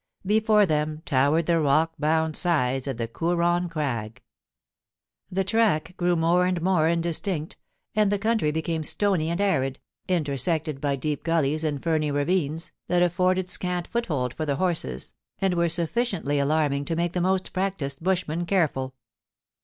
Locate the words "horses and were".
14.55-15.69